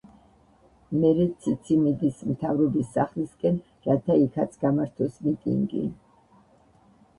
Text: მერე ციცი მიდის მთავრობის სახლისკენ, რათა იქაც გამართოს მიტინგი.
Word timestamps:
მერე 1.01 1.27
ციცი 1.43 1.77
მიდის 1.81 2.23
მთავრობის 2.31 2.89
სახლისკენ, 2.97 3.61
რათა 3.91 4.19
იქაც 4.25 4.59
გამართოს 4.67 5.23
მიტინგი. 5.29 5.87